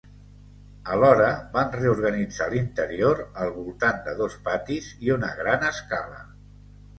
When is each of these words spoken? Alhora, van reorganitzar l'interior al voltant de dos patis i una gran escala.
Alhora, 0.93 1.27
van 1.57 1.67
reorganitzar 1.75 2.47
l'interior 2.53 3.21
al 3.45 3.53
voltant 3.59 4.01
de 4.09 4.17
dos 4.23 4.39
patis 4.49 4.89
i 5.09 5.13
una 5.19 5.31
gran 5.43 5.69
escala. 5.69 6.19